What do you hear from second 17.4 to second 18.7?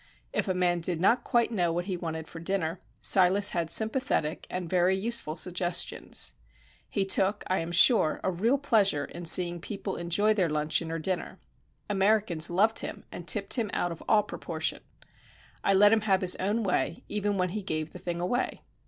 he gave the thing away.